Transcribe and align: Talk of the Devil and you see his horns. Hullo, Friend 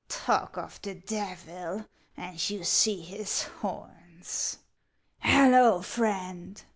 Talk 0.09 0.57
of 0.57 0.81
the 0.81 0.95
Devil 0.95 1.85
and 2.17 2.49
you 2.49 2.63
see 2.63 3.01
his 3.03 3.43
horns. 3.61 4.57
Hullo, 5.19 5.83
Friend 5.83 6.59